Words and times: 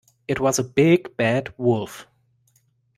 It 0.27 0.39
was 0.39 0.57
a 0.57 0.63
big, 0.63 1.15
bad 1.15 1.53
wolf. 1.59 2.07